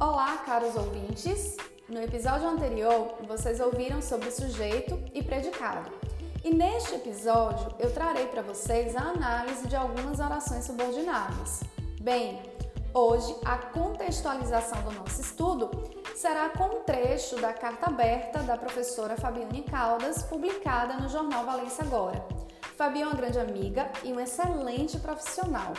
[0.00, 1.58] Olá, caros ouvintes!
[1.86, 5.90] No episódio anterior, vocês ouviram sobre sujeito e predicado.
[6.42, 11.60] E neste episódio, eu trarei para vocês a análise de algumas orações subordinadas.
[12.00, 12.40] Bem,
[12.94, 15.70] hoje a contextualização do nosso estudo
[16.16, 21.84] será com um trecho da carta aberta da professora Fabiane Caldas, publicada no jornal Valência
[21.84, 22.26] Agora.
[22.74, 25.74] Fabi é uma grande amiga e um excelente profissional.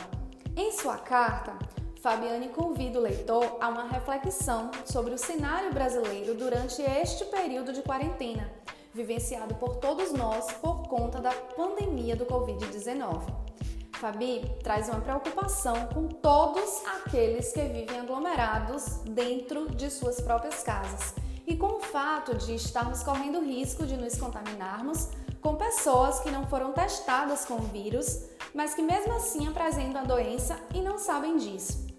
[0.56, 1.58] Em sua carta,
[2.02, 7.84] Fabiane convida o leitor a uma reflexão sobre o cenário brasileiro durante este período de
[7.84, 8.52] quarentena,
[8.92, 13.22] vivenciado por todos nós por conta da pandemia do Covid-19.
[13.94, 21.14] Fabi traz uma preocupação com todos aqueles que vivem aglomerados dentro de suas próprias casas
[21.46, 26.48] e com o fato de estarmos correndo risco de nos contaminarmos com pessoas que não
[26.48, 28.24] foram testadas com o vírus,
[28.56, 31.91] mas que mesmo assim apresentam a doença e não sabem disso.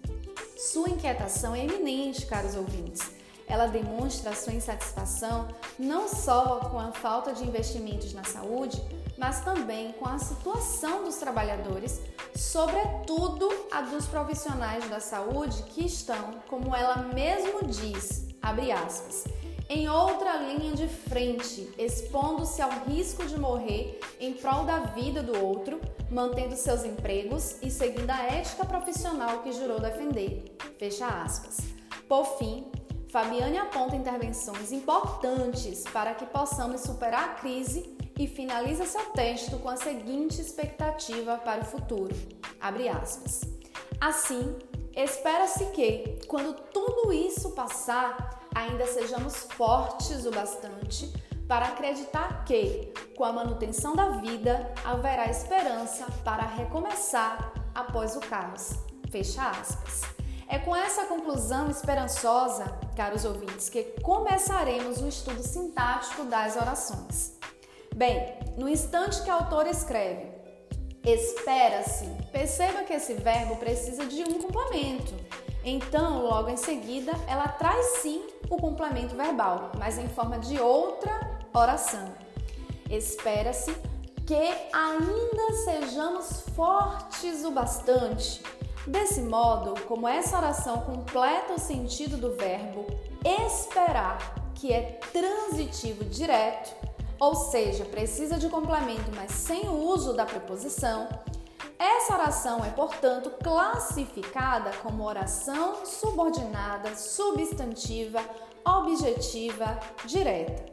[0.71, 3.11] Sua inquietação é eminente, caros ouvintes.
[3.45, 8.81] Ela demonstra sua insatisfação não só com a falta de investimentos na saúde,
[9.17, 11.99] mas também com a situação dos trabalhadores,
[12.33, 19.25] sobretudo a dos profissionais da saúde que estão, como ela mesmo diz, abre aspas,
[19.69, 25.43] em outra linha de frente, expondo-se ao risco de morrer em prol da vida do
[25.43, 30.52] outro, mantendo seus empregos e seguindo a ética profissional que jurou defender.
[30.77, 31.57] Fecha aspas.
[32.07, 32.71] Por fim,
[33.09, 39.69] Fabiane aponta intervenções importantes para que possamos superar a crise e finaliza seu texto com
[39.69, 42.15] a seguinte expectativa para o futuro.
[42.59, 43.41] Abre aspas.
[43.99, 44.57] Assim,
[44.95, 51.11] espera-se que, quando tudo isso passar, ainda sejamos fortes o bastante
[51.47, 58.71] para acreditar que, com a manutenção da vida, haverá esperança para recomeçar após o caos.
[59.11, 60.01] Fecha aspas.
[60.47, 67.37] É com essa conclusão esperançosa, caros ouvintes, que começaremos o estudo sintático das orações.
[67.95, 70.31] Bem, no instante que a autora escreve,
[71.03, 75.13] espera-se, perceba que esse verbo precisa de um complemento
[75.65, 81.39] então, logo em seguida, ela traz sim o complemento verbal, mas em forma de outra
[81.53, 82.13] oração.
[82.89, 83.73] Espera-se
[84.27, 88.43] que ainda sejamos fortes o bastante.
[88.85, 92.85] Desse modo, como essa oração completa o sentido do verbo
[93.23, 94.17] esperar,
[94.55, 96.75] que é transitivo direto,
[97.19, 101.07] ou seja, precisa de complemento, mas sem o uso da preposição,
[101.79, 108.19] essa oração é, portanto, classificada como oração subordinada, substantiva,
[108.65, 110.72] objetiva, direta.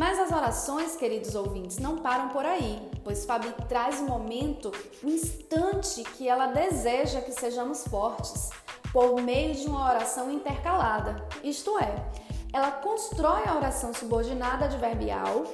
[0.00, 4.72] Mas as orações, queridos ouvintes, não param por aí, pois Fabi traz o momento,
[5.02, 8.48] o instante que ela deseja que sejamos fortes,
[8.94, 11.22] por meio de uma oração intercalada.
[11.44, 12.02] Isto é,
[12.50, 15.44] ela constrói a oração subordinada adverbial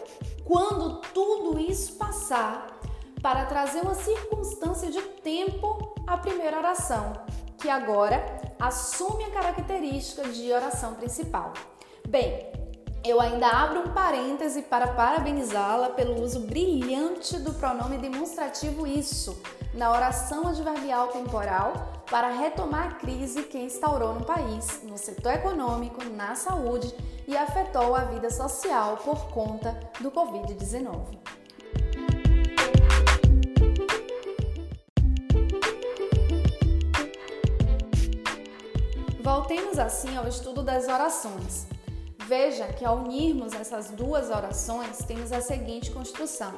[0.45, 2.69] quando tudo isso passar
[3.21, 7.15] para trazer uma circunstância de tempo à primeira oração,
[7.59, 8.25] que agora
[8.61, 11.53] assume a característica de oração principal.
[12.09, 12.56] Bem,
[13.09, 19.41] eu ainda abro um parêntese para parabenizá-la pelo uso brilhante do pronome demonstrativo isso
[19.73, 26.05] na oração adverbial temporal para retomar a crise que instaurou no país, no setor econômico,
[26.05, 26.93] na saúde
[27.29, 31.19] e afetou a vida social por conta do Covid-19.
[39.21, 41.76] Voltemos assim ao estudo das orações.
[42.27, 46.55] Veja que ao unirmos essas duas orações, temos a seguinte construção.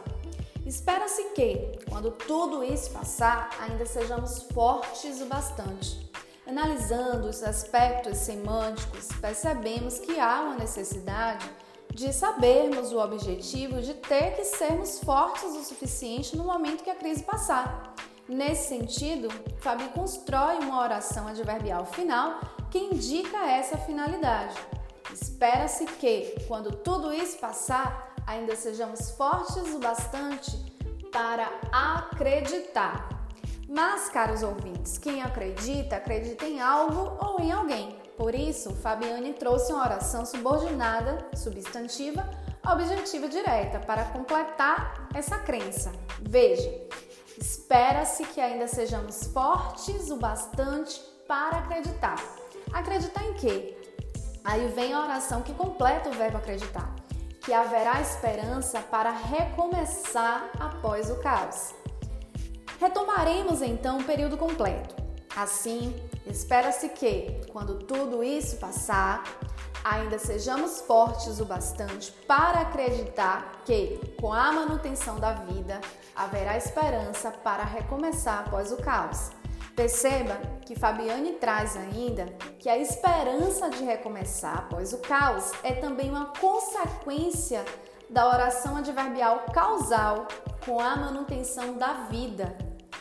[0.65, 6.11] Espera-se que, quando tudo isso passar, ainda sejamos fortes o bastante.
[6.47, 11.47] Analisando os aspectos semânticos, percebemos que há uma necessidade
[11.93, 16.95] de sabermos o objetivo de ter que sermos fortes o suficiente no momento que a
[16.95, 17.95] crise passar.
[18.27, 19.29] Nesse sentido,
[19.59, 22.41] Fabi constrói uma oração adverbial final
[22.71, 24.78] que indica essa finalidade.
[25.21, 30.57] Espera-se que, quando tudo isso passar, ainda sejamos fortes o bastante
[31.13, 33.09] para acreditar.
[33.69, 37.99] Mas, caros ouvintes, quem acredita, acredita em algo ou em alguém.
[38.17, 42.29] Por isso, Fabiane trouxe uma oração subordinada, substantiva,
[42.67, 45.93] objetiva direta para completar essa crença.
[46.21, 46.71] Veja,
[47.39, 52.17] espera-se que ainda sejamos fortes o bastante para acreditar.
[52.73, 53.78] Acreditar em quê?
[54.49, 56.91] Aí vem a oração que completa o verbo acreditar,
[57.43, 61.75] que haverá esperança para recomeçar após o caos.
[62.81, 64.97] Retomaremos então o período completo.
[65.37, 69.23] Assim, espera-se que, quando tudo isso passar,
[69.85, 75.79] ainda sejamos fortes o bastante para acreditar que, com a manutenção da vida,
[76.17, 79.29] haverá esperança para recomeçar após o caos.
[79.79, 80.37] Perceba
[80.67, 82.27] que Fabiane traz ainda
[82.59, 87.65] que a esperança de recomeçar após o caos é também uma consequência
[88.11, 90.27] da oração adverbial causal
[90.67, 92.59] com a manutenção da vida,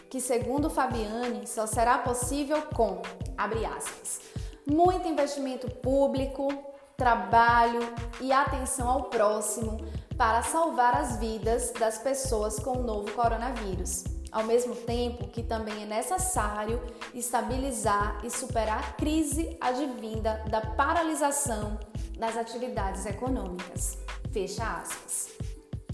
[0.08, 3.02] que segundo Fabiane só será possível com,
[3.36, 4.22] abre aspas,
[4.64, 6.48] muito investimento público,
[6.96, 7.80] trabalho
[8.22, 9.80] e atenção ao próximo
[10.16, 14.17] para salvar as vidas das pessoas com o novo coronavírus.
[14.38, 16.80] Ao mesmo tempo que também é necessário
[17.12, 21.80] estabilizar e superar a crise advinda da paralisação
[22.20, 23.98] das atividades econômicas.
[24.32, 25.30] Fecha aspas.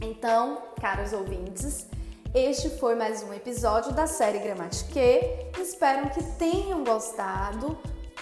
[0.01, 1.88] Então, caros ouvintes,
[2.36, 5.00] este foi mais um episódio da série Gramatique.
[5.57, 7.78] Espero que tenham gostado.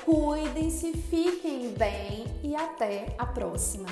[0.06, 3.88] Cuidem-se, fiquem bem e até a próxima!